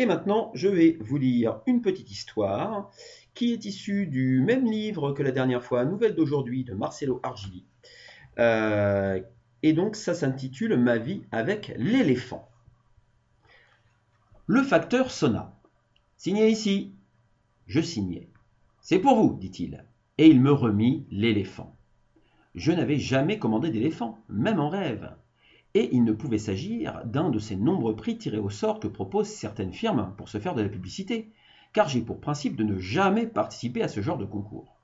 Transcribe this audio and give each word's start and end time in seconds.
Et 0.00 0.06
maintenant, 0.06 0.50
je 0.54 0.66
vais 0.66 0.96
vous 0.98 1.18
lire 1.18 1.60
une 1.66 1.82
petite 1.82 2.10
histoire 2.10 2.90
qui 3.34 3.52
est 3.52 3.66
issue 3.66 4.06
du 4.06 4.40
même 4.40 4.64
livre 4.64 5.12
que 5.12 5.22
la 5.22 5.30
dernière 5.30 5.62
fois, 5.62 5.84
Nouvelle 5.84 6.14
d'aujourd'hui 6.14 6.64
de 6.64 6.72
Marcelo 6.72 7.20
Argili. 7.22 7.66
Euh, 8.38 9.20
et 9.62 9.74
donc, 9.74 9.96
ça 9.96 10.14
s'intitule 10.14 10.78
Ma 10.78 10.96
vie 10.96 11.20
avec 11.32 11.74
l'éléphant. 11.76 12.48
Le 14.46 14.62
facteur 14.62 15.10
sonna. 15.10 15.54
Signez 16.16 16.48
ici. 16.48 16.94
Je 17.66 17.82
signai. 17.82 18.30
C'est 18.80 19.00
pour 19.00 19.16
vous, 19.16 19.36
dit-il. 19.38 19.84
Et 20.16 20.28
il 20.28 20.40
me 20.40 20.50
remit 20.50 21.04
l'éléphant. 21.10 21.76
Je 22.54 22.72
n'avais 22.72 22.98
jamais 22.98 23.38
commandé 23.38 23.68
d'éléphant, 23.68 24.18
même 24.30 24.60
en 24.60 24.70
rêve. 24.70 25.14
Et 25.74 25.94
il 25.94 26.04
ne 26.04 26.12
pouvait 26.12 26.38
s'agir 26.38 27.04
d'un 27.04 27.30
de 27.30 27.38
ces 27.38 27.56
nombreux 27.56 27.94
prix 27.94 28.18
tirés 28.18 28.38
au 28.38 28.50
sort 28.50 28.80
que 28.80 28.88
proposent 28.88 29.28
certaines 29.28 29.72
firmes 29.72 30.14
pour 30.16 30.28
se 30.28 30.38
faire 30.38 30.54
de 30.54 30.62
la 30.62 30.68
publicité, 30.68 31.32
car 31.72 31.88
j'ai 31.88 32.00
pour 32.00 32.20
principe 32.20 32.56
de 32.56 32.64
ne 32.64 32.78
jamais 32.78 33.26
participer 33.26 33.82
à 33.82 33.88
ce 33.88 34.00
genre 34.00 34.18
de 34.18 34.24
concours. 34.24 34.80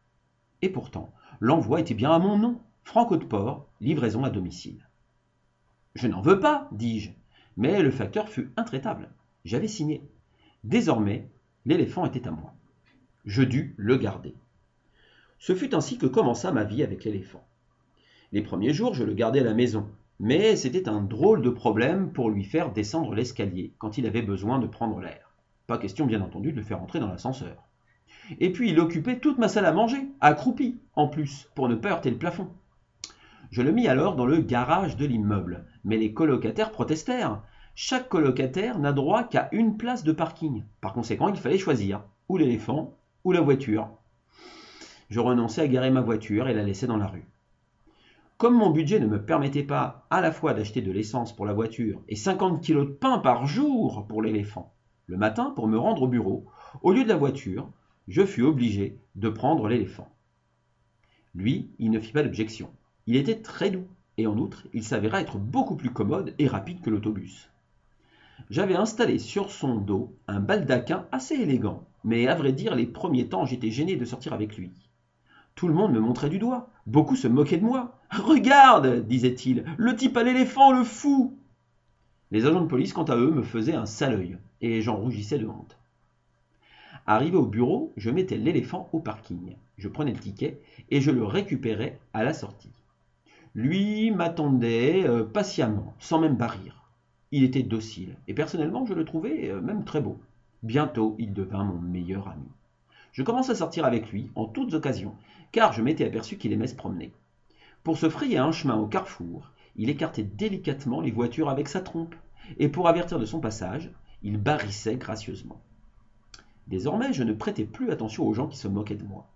Et 0.62 0.68
pourtant, 0.68 1.12
l'envoi 1.40 1.80
était 1.80 1.94
bien 1.94 2.12
à 2.12 2.18
mon 2.18 2.38
nom, 2.38 2.60
Franco 2.84 3.16
de 3.16 3.24
Port, 3.24 3.68
livraison 3.80 4.22
à 4.22 4.30
domicile. 4.30 4.88
Je 5.94 6.06
n'en 6.06 6.20
veux 6.20 6.38
pas, 6.38 6.68
dis-je, 6.72 7.10
mais 7.56 7.82
le 7.82 7.90
facteur 7.90 8.28
fut 8.28 8.52
intraitable. 8.56 9.10
J'avais 9.44 9.68
signé. 9.68 10.02
Désormais, 10.62 11.28
l'éléphant 11.64 12.06
était 12.06 12.28
à 12.28 12.30
moi. 12.30 12.54
Je 13.24 13.42
dus 13.42 13.74
le 13.76 13.96
garder. 13.96 14.34
Ce 15.38 15.54
fut 15.54 15.74
ainsi 15.74 15.98
que 15.98 16.06
commença 16.06 16.52
ma 16.52 16.64
vie 16.64 16.82
avec 16.82 17.04
l'éléphant. 17.04 17.46
Les 18.32 18.42
premiers 18.42 18.72
jours, 18.72 18.94
je 18.94 19.04
le 19.04 19.14
gardais 19.14 19.40
à 19.40 19.44
la 19.44 19.54
maison, 19.54 19.88
mais 20.18 20.56
c'était 20.56 20.88
un 20.88 21.02
drôle 21.02 21.42
de 21.42 21.50
problème 21.50 22.12
pour 22.12 22.30
lui 22.30 22.44
faire 22.44 22.72
descendre 22.72 23.14
l'escalier 23.14 23.74
quand 23.78 23.98
il 23.98 24.06
avait 24.06 24.22
besoin 24.22 24.58
de 24.58 24.66
prendre 24.66 25.00
l'air. 25.00 25.34
Pas 25.66 25.78
question, 25.78 26.06
bien 26.06 26.22
entendu, 26.22 26.52
de 26.52 26.56
le 26.56 26.62
faire 26.62 26.82
entrer 26.82 27.00
dans 27.00 27.08
l'ascenseur. 27.08 27.64
Et 28.40 28.50
puis 28.52 28.70
il 28.70 28.80
occupait 28.80 29.18
toute 29.18 29.38
ma 29.38 29.48
salle 29.48 29.66
à 29.66 29.72
manger, 29.72 30.08
accroupi, 30.20 30.80
en 30.94 31.08
plus, 31.08 31.50
pour 31.54 31.68
ne 31.68 31.74
pas 31.74 31.90
heurter 31.90 32.10
le 32.10 32.18
plafond. 32.18 32.48
Je 33.50 33.62
le 33.62 33.72
mis 33.72 33.88
alors 33.88 34.16
dans 34.16 34.26
le 34.26 34.38
garage 34.38 34.96
de 34.96 35.06
l'immeuble, 35.06 35.64
mais 35.84 35.96
les 35.96 36.12
colocataires 36.12 36.72
protestèrent. 36.72 37.42
Chaque 37.74 38.08
colocataire 38.08 38.78
n'a 38.78 38.92
droit 38.92 39.24
qu'à 39.24 39.48
une 39.52 39.76
place 39.76 40.02
de 40.02 40.12
parking. 40.12 40.64
Par 40.80 40.92
conséquent, 40.92 41.28
il 41.28 41.36
fallait 41.36 41.58
choisir, 41.58 42.02
ou 42.28 42.38
l'éléphant, 42.38 42.96
ou 43.24 43.32
la 43.32 43.40
voiture. 43.40 43.90
Je 45.10 45.20
renonçais 45.20 45.60
à 45.60 45.68
garer 45.68 45.90
ma 45.90 46.00
voiture 46.00 46.48
et 46.48 46.54
la 46.54 46.62
laissais 46.62 46.86
dans 46.86 46.96
la 46.96 47.06
rue. 47.06 47.26
Comme 48.38 48.58
mon 48.58 48.68
budget 48.68 49.00
ne 49.00 49.06
me 49.06 49.24
permettait 49.24 49.62
pas 49.62 50.06
à 50.10 50.20
la 50.20 50.30
fois 50.30 50.52
d'acheter 50.52 50.82
de 50.82 50.92
l'essence 50.92 51.34
pour 51.34 51.46
la 51.46 51.54
voiture 51.54 52.02
et 52.06 52.16
50 52.16 52.62
kilos 52.62 52.86
de 52.86 52.92
pain 52.92 53.18
par 53.18 53.46
jour 53.46 54.06
pour 54.06 54.20
l'éléphant, 54.20 54.74
le 55.06 55.16
matin, 55.16 55.52
pour 55.56 55.66
me 55.68 55.78
rendre 55.78 56.02
au 56.02 56.06
bureau, 56.06 56.44
au 56.82 56.92
lieu 56.92 57.02
de 57.02 57.08
la 57.08 57.16
voiture, 57.16 57.70
je 58.08 58.26
fus 58.26 58.42
obligé 58.42 58.98
de 59.14 59.30
prendre 59.30 59.68
l'éléphant. 59.68 60.14
Lui, 61.34 61.70
il 61.78 61.90
ne 61.90 61.98
fit 61.98 62.12
pas 62.12 62.22
d'objection. 62.22 62.70
Il 63.06 63.16
était 63.16 63.40
très 63.40 63.70
doux, 63.70 63.86
et 64.18 64.26
en 64.26 64.36
outre, 64.36 64.66
il 64.74 64.84
s'avéra 64.84 65.22
être 65.22 65.38
beaucoup 65.38 65.76
plus 65.76 65.90
commode 65.90 66.34
et 66.38 66.46
rapide 66.46 66.82
que 66.82 66.90
l'autobus. 66.90 67.48
J'avais 68.50 68.76
installé 68.76 69.18
sur 69.18 69.50
son 69.50 69.76
dos 69.76 70.14
un 70.28 70.40
baldaquin 70.40 71.06
assez 71.10 71.36
élégant, 71.36 71.88
mais 72.04 72.26
à 72.28 72.34
vrai 72.34 72.52
dire, 72.52 72.74
les 72.74 72.86
premiers 72.86 73.30
temps, 73.30 73.46
j'étais 73.46 73.70
gêné 73.70 73.96
de 73.96 74.04
sortir 74.04 74.34
avec 74.34 74.58
lui. 74.58 74.72
Tout 75.56 75.68
le 75.68 75.74
monde 75.74 75.94
me 75.94 76.00
montrait 76.00 76.28
du 76.28 76.38
doigt. 76.38 76.68
Beaucoup 76.86 77.16
se 77.16 77.28
moquaient 77.28 77.56
de 77.56 77.64
moi. 77.64 77.98
Regarde, 78.10 79.06
disait-il, 79.06 79.64
le 79.78 79.96
type 79.96 80.16
à 80.18 80.22
l'éléphant, 80.22 80.70
le 80.70 80.84
fou. 80.84 81.38
Les 82.30 82.44
agents 82.44 82.60
de 82.60 82.66
police, 82.66 82.92
quant 82.92 83.04
à 83.04 83.16
eux, 83.16 83.30
me 83.30 83.42
faisaient 83.42 83.74
un 83.74 83.86
sale 83.86 84.14
œil, 84.14 84.38
et 84.60 84.82
j'en 84.82 84.96
rougissais 84.96 85.38
de 85.38 85.46
honte. 85.46 85.78
Arrivé 87.06 87.38
au 87.38 87.46
bureau, 87.46 87.94
je 87.96 88.10
mettais 88.10 88.36
l'éléphant 88.36 88.90
au 88.92 89.00
parking. 89.00 89.56
Je 89.78 89.88
prenais 89.88 90.12
le 90.12 90.18
ticket 90.18 90.60
et 90.90 91.00
je 91.00 91.10
le 91.10 91.24
récupérais 91.24 91.98
à 92.12 92.22
la 92.22 92.34
sortie. 92.34 92.72
Lui 93.54 94.10
m'attendait 94.10 95.08
euh, 95.08 95.24
patiemment, 95.24 95.94
sans 95.98 96.18
même 96.18 96.36
barrir. 96.36 96.84
Il 97.32 97.44
était 97.44 97.62
docile, 97.62 98.18
et 98.28 98.34
personnellement, 98.34 98.84
je 98.84 98.92
le 98.92 99.06
trouvais 99.06 99.48
euh, 99.48 99.62
même 99.62 99.84
très 99.84 100.02
beau. 100.02 100.18
Bientôt, 100.62 101.16
il 101.18 101.32
devint 101.32 101.64
mon 101.64 101.78
meilleur 101.78 102.28
ami. 102.28 102.50
Je 103.16 103.22
commence 103.22 103.48
à 103.48 103.54
sortir 103.54 103.86
avec 103.86 104.12
lui 104.12 104.30
en 104.34 104.44
toutes 104.44 104.74
occasions, 104.74 105.14
car 105.50 105.72
je 105.72 105.80
m'étais 105.80 106.04
aperçu 106.04 106.36
qu'il 106.36 106.52
aimait 106.52 106.66
se 106.66 106.74
promener. 106.74 107.14
Pour 107.82 107.96
se 107.96 108.10
frayer 108.10 108.36
un 108.36 108.52
chemin 108.52 108.76
au 108.76 108.86
carrefour, 108.86 109.52
il 109.74 109.88
écartait 109.88 110.22
délicatement 110.22 111.00
les 111.00 111.12
voitures 111.12 111.48
avec 111.48 111.66
sa 111.66 111.80
trompe, 111.80 112.14
et 112.58 112.68
pour 112.68 112.88
avertir 112.88 113.18
de 113.18 113.24
son 113.24 113.40
passage, 113.40 113.90
il 114.22 114.36
barrissait 114.36 114.96
gracieusement. 114.96 115.62
Désormais, 116.66 117.14
je 117.14 117.22
ne 117.22 117.32
prêtais 117.32 117.64
plus 117.64 117.90
attention 117.90 118.26
aux 118.26 118.34
gens 118.34 118.48
qui 118.48 118.58
se 118.58 118.68
moquaient 118.68 118.96
de 118.96 119.06
moi. 119.06 119.32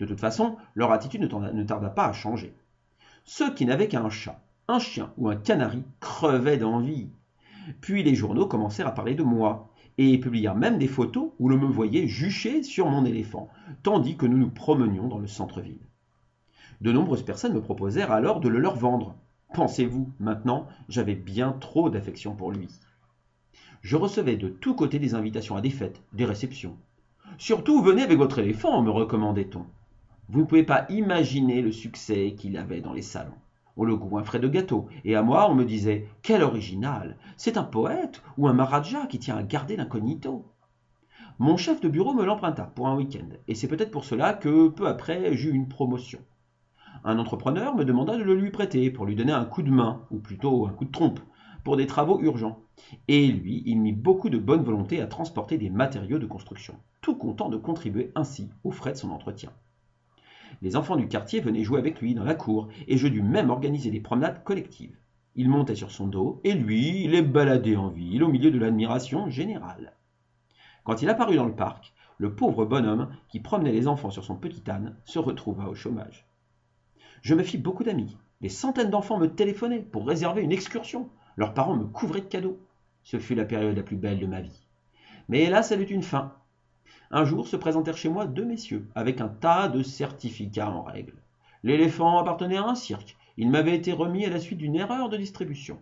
De 0.00 0.06
toute 0.06 0.18
façon, 0.18 0.56
leur 0.74 0.90
attitude 0.90 1.22
ne 1.22 1.62
tarda 1.62 1.90
pas 1.90 2.06
à 2.06 2.12
changer. 2.12 2.52
Ceux 3.22 3.54
qui 3.54 3.64
n'avaient 3.64 3.86
qu'un 3.86 4.10
chat, 4.10 4.42
un 4.66 4.80
chien 4.80 5.12
ou 5.18 5.28
un 5.28 5.36
canari 5.36 5.84
crevaient 6.00 6.58
d'envie. 6.58 7.12
Puis 7.80 8.02
les 8.02 8.16
journaux 8.16 8.48
commencèrent 8.48 8.88
à 8.88 8.94
parler 8.94 9.14
de 9.14 9.22
moi, 9.22 9.69
et 10.02 10.16
publièrent 10.16 10.56
même 10.56 10.78
des 10.78 10.86
photos 10.86 11.32
où 11.38 11.50
l'on 11.50 11.58
me 11.58 11.66
voyait 11.66 12.06
jucher 12.06 12.62
sur 12.62 12.88
mon 12.88 13.04
éléphant, 13.04 13.50
tandis 13.82 14.16
que 14.16 14.24
nous 14.24 14.38
nous 14.38 14.48
promenions 14.48 15.08
dans 15.08 15.18
le 15.18 15.26
centre-ville. 15.26 15.86
De 16.80 16.90
nombreuses 16.90 17.22
personnes 17.22 17.52
me 17.52 17.60
proposèrent 17.60 18.10
alors 18.10 18.40
de 18.40 18.48
le 18.48 18.58
leur 18.58 18.76
vendre. 18.76 19.14
Pensez-vous, 19.52 20.10
maintenant, 20.18 20.66
j'avais 20.88 21.16
bien 21.16 21.52
trop 21.52 21.90
d'affection 21.90 22.34
pour 22.34 22.50
lui. 22.50 22.68
Je 23.82 23.96
recevais 23.96 24.36
de 24.36 24.48
tous 24.48 24.74
côtés 24.74 24.98
des 24.98 25.14
invitations 25.14 25.56
à 25.56 25.60
des 25.60 25.68
fêtes, 25.68 26.00
des 26.14 26.24
réceptions. 26.24 26.78
Surtout, 27.36 27.82
venez 27.82 28.02
avec 28.02 28.16
votre 28.16 28.38
éléphant, 28.38 28.80
me 28.80 28.90
recommandait-on. 28.90 29.66
Vous 30.30 30.40
ne 30.40 30.46
pouvez 30.46 30.62
pas 30.62 30.86
imaginer 30.88 31.60
le 31.60 31.72
succès 31.72 32.34
qu'il 32.38 32.56
avait 32.56 32.80
dans 32.80 32.94
les 32.94 33.02
salons. 33.02 33.34
On 33.76 33.84
le 33.84 33.96
goinfrait 33.96 34.40
de 34.40 34.48
gâteaux, 34.48 34.88
et 35.04 35.14
à 35.14 35.22
moi 35.22 35.50
on 35.50 35.54
me 35.54 35.64
disait 35.64 36.06
Quel 36.22 36.42
original 36.42 37.16
C'est 37.36 37.56
un 37.56 37.62
poète 37.62 38.22
ou 38.36 38.48
un 38.48 38.52
maharaja 38.52 39.06
qui 39.06 39.18
tient 39.18 39.36
à 39.36 39.42
garder 39.42 39.76
l'incognito. 39.76 40.44
Mon 41.38 41.56
chef 41.56 41.80
de 41.80 41.88
bureau 41.88 42.12
me 42.12 42.24
l'emprunta 42.24 42.64
pour 42.64 42.88
un 42.88 42.96
week-end, 42.96 43.28
et 43.48 43.54
c'est 43.54 43.68
peut-être 43.68 43.90
pour 43.90 44.04
cela 44.04 44.34
que 44.34 44.68
peu 44.68 44.86
après 44.86 45.34
j'eus 45.36 45.52
une 45.52 45.68
promotion. 45.68 46.20
Un 47.02 47.18
entrepreneur 47.18 47.74
me 47.74 47.84
demanda 47.84 48.16
de 48.16 48.22
le 48.22 48.34
lui 48.34 48.50
prêter 48.50 48.90
pour 48.90 49.06
lui 49.06 49.16
donner 49.16 49.32
un 49.32 49.46
coup 49.46 49.62
de 49.62 49.70
main, 49.70 50.04
ou 50.10 50.18
plutôt 50.18 50.66
un 50.66 50.70
coup 50.70 50.84
de 50.84 50.90
trompe, 50.90 51.20
pour 51.64 51.76
des 51.76 51.86
travaux 51.86 52.20
urgents. 52.20 52.62
Et 53.08 53.26
lui, 53.28 53.62
il 53.64 53.80
mit 53.80 53.92
beaucoup 53.92 54.28
de 54.28 54.38
bonne 54.38 54.62
volonté 54.62 55.00
à 55.00 55.06
transporter 55.06 55.56
des 55.56 55.70
matériaux 55.70 56.18
de 56.18 56.26
construction, 56.26 56.74
tout 57.00 57.16
content 57.16 57.48
de 57.48 57.56
contribuer 57.56 58.12
ainsi 58.14 58.50
aux 58.64 58.70
frais 58.70 58.92
de 58.92 58.98
son 58.98 59.10
entretien. 59.10 59.50
Les 60.62 60.76
enfants 60.76 60.96
du 60.96 61.08
quartier 61.08 61.40
venaient 61.40 61.64
jouer 61.64 61.78
avec 61.78 62.00
lui 62.00 62.14
dans 62.14 62.24
la 62.24 62.34
cour, 62.34 62.68
et 62.86 62.96
je 62.96 63.08
dus 63.08 63.22
même 63.22 63.50
organiser 63.50 63.90
des 63.90 64.00
promenades 64.00 64.44
collectives. 64.44 64.96
Il 65.34 65.48
montait 65.48 65.74
sur 65.74 65.90
son 65.90 66.06
dos, 66.06 66.40
et 66.44 66.52
lui, 66.52 67.04
il 67.04 67.12
les 67.12 67.22
baladait 67.22 67.76
en 67.76 67.88
ville, 67.88 68.22
au 68.22 68.28
milieu 68.28 68.50
de 68.50 68.58
l'admiration 68.58 69.28
générale. 69.30 69.94
Quand 70.84 71.02
il 71.02 71.08
apparut 71.08 71.36
dans 71.36 71.46
le 71.46 71.54
parc, 71.54 71.94
le 72.18 72.34
pauvre 72.34 72.66
bonhomme 72.66 73.08
qui 73.28 73.40
promenait 73.40 73.72
les 73.72 73.88
enfants 73.88 74.10
sur 74.10 74.24
son 74.24 74.36
petit 74.36 74.70
âne 74.70 74.96
se 75.04 75.18
retrouva 75.18 75.68
au 75.68 75.74
chômage. 75.74 76.28
Je 77.22 77.34
me 77.34 77.42
fis 77.42 77.58
beaucoup 77.58 77.84
d'amis. 77.84 78.18
Des 78.40 78.48
centaines 78.48 78.90
d'enfants 78.90 79.18
me 79.18 79.28
téléphonaient 79.28 79.80
pour 79.80 80.06
réserver 80.06 80.42
une 80.42 80.52
excursion. 80.52 81.08
Leurs 81.36 81.54
parents 81.54 81.76
me 81.76 81.84
couvraient 81.84 82.20
de 82.20 82.26
cadeaux. 82.26 82.58
Ce 83.02 83.18
fut 83.18 83.34
la 83.34 83.44
période 83.46 83.76
la 83.76 83.82
plus 83.82 83.96
belle 83.96 84.18
de 84.18 84.26
ma 84.26 84.40
vie. 84.40 84.66
Mais 85.28 85.44
hélas, 85.44 85.70
elle 85.72 85.80
eut 85.80 85.84
une 85.84 86.02
fin. 86.02 86.34
Un 87.12 87.24
jour 87.24 87.48
se 87.48 87.56
présentèrent 87.56 87.96
chez 87.96 88.08
moi 88.08 88.24
deux 88.24 88.44
messieurs, 88.44 88.88
avec 88.94 89.20
un 89.20 89.26
tas 89.26 89.66
de 89.68 89.82
certificats 89.82 90.70
en 90.70 90.82
règle. 90.82 91.14
L'éléphant 91.64 92.18
appartenait 92.18 92.56
à 92.56 92.64
un 92.64 92.76
cirque. 92.76 93.16
Il 93.36 93.50
m'avait 93.50 93.74
été 93.74 93.92
remis 93.92 94.24
à 94.24 94.30
la 94.30 94.38
suite 94.38 94.58
d'une 94.58 94.76
erreur 94.76 95.08
de 95.08 95.16
distribution. 95.16 95.80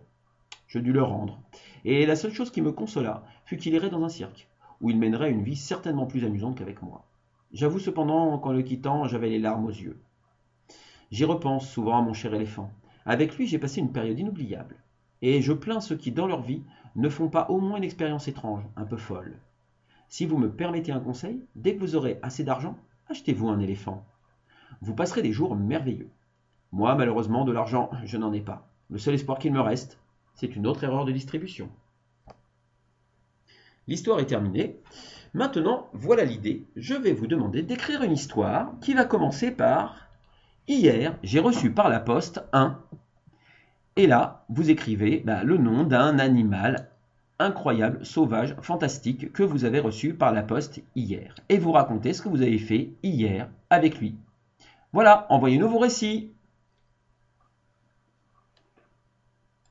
Je 0.65 0.79
dus 0.79 0.91
le 0.91 1.03
rendre. 1.03 1.39
Et 1.85 2.07
la 2.07 2.15
seule 2.15 2.33
chose 2.33 2.49
qui 2.49 2.63
me 2.63 2.71
consola 2.71 3.23
fut 3.45 3.57
qu'il 3.57 3.75
irait 3.75 3.91
dans 3.91 4.03
un 4.03 4.09
cirque, 4.09 4.47
où 4.81 4.89
il 4.89 4.97
mènerait 4.97 5.29
une 5.29 5.43
vie 5.43 5.55
certainement 5.55 6.07
plus 6.07 6.25
amusante 6.25 6.57
qu'avec 6.57 6.81
moi. 6.81 7.05
J'avoue 7.53 7.79
cependant 7.79 8.39
qu'en 8.39 8.51
le 8.51 8.63
quittant, 8.63 9.07
j'avais 9.07 9.29
les 9.29 9.39
larmes 9.39 9.65
aux 9.65 9.69
yeux. 9.69 10.01
J'y 11.11 11.25
repense 11.25 11.69
souvent 11.69 11.99
à 11.99 12.01
mon 12.01 12.13
cher 12.13 12.33
éléphant. 12.33 12.71
Avec 13.05 13.37
lui, 13.37 13.45
j'ai 13.45 13.59
passé 13.59 13.81
une 13.81 13.91
période 13.91 14.17
inoubliable. 14.17 14.77
Et 15.21 15.43
je 15.43 15.53
plains 15.53 15.81
ceux 15.81 15.95
qui, 15.95 16.11
dans 16.11 16.27
leur 16.27 16.41
vie, 16.41 16.63
ne 16.95 17.09
font 17.09 17.29
pas 17.29 17.47
au 17.49 17.59
moins 17.59 17.77
une 17.77 17.83
expérience 17.83 18.27
étrange, 18.27 18.63
un 18.75 18.85
peu 18.85 18.97
folle. 18.97 19.39
Si 20.09 20.25
vous 20.25 20.37
me 20.37 20.51
permettez 20.51 20.91
un 20.91 20.99
conseil, 20.99 21.45
dès 21.55 21.75
que 21.75 21.79
vous 21.79 21.95
aurez 21.95 22.19
assez 22.23 22.43
d'argent, 22.43 22.77
achetez-vous 23.09 23.47
un 23.47 23.59
éléphant. 23.59 24.05
Vous 24.81 24.95
passerez 24.95 25.21
des 25.21 25.31
jours 25.31 25.55
merveilleux. 25.55 26.09
Moi, 26.71 26.95
malheureusement, 26.95 27.45
de 27.45 27.51
l'argent, 27.51 27.89
je 28.05 28.17
n'en 28.17 28.33
ai 28.33 28.41
pas. 28.41 28.67
Le 28.89 28.97
seul 28.97 29.13
espoir 29.13 29.39
qu'il 29.39 29.53
me 29.53 29.61
reste, 29.61 29.99
c'est 30.33 30.55
une 30.55 30.67
autre 30.67 30.83
erreur 30.83 31.05
de 31.05 31.11
distribution. 31.11 31.69
L'histoire 33.87 34.19
est 34.19 34.25
terminée. 34.25 34.79
Maintenant, 35.33 35.89
voilà 35.93 36.25
l'idée. 36.25 36.65
Je 36.75 36.95
vais 36.95 37.13
vous 37.13 37.27
demander 37.27 37.61
d'écrire 37.61 38.03
une 38.03 38.11
histoire 38.11 38.73
qui 38.81 38.93
va 38.93 39.05
commencer 39.05 39.51
par 39.51 40.09
Hier, 40.67 41.17
j'ai 41.23 41.39
reçu 41.39 41.71
par 41.71 41.89
la 41.89 41.99
poste 41.99 42.43
un. 42.53 42.79
Et 43.95 44.05
là, 44.05 44.45
vous 44.49 44.69
écrivez 44.69 45.23
bah, 45.25 45.43
le 45.43 45.57
nom 45.57 45.83
d'un 45.83 46.19
animal 46.19 46.91
incroyable, 47.39 48.05
sauvage, 48.05 48.55
fantastique 48.61 49.31
que 49.33 49.43
vous 49.43 49.65
avez 49.65 49.79
reçu 49.79 50.13
par 50.13 50.31
la 50.31 50.43
poste 50.43 50.81
hier. 50.95 51.35
Et 51.49 51.57
vous 51.57 51.71
racontez 51.71 52.13
ce 52.13 52.21
que 52.21 52.29
vous 52.29 52.41
avez 52.41 52.59
fait 52.59 52.93
hier 53.01 53.49
avec 53.69 53.99
lui. 53.99 54.15
Voilà, 54.91 55.25
envoyez-nous 55.29 55.69
vos 55.69 55.79
récits. 55.79 56.33